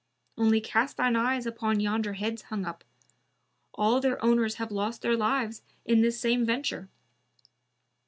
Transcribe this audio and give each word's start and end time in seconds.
Only 0.35 0.61
cast 0.61 0.97
shine 0.97 1.15
eyes 1.15 1.45
upon 1.45 1.79
yonder 1.79 2.13
heads 2.13 2.41
hung 2.49 2.65
up; 2.65 2.83
all 3.75 3.99
their 4.01 4.19
owners 4.25 4.55
have 4.55 4.71
lost 4.71 5.03
their 5.03 5.15
lives 5.15 5.61
in 5.85 6.01
this 6.01 6.19
same 6.19 6.43
venture." 6.43 6.89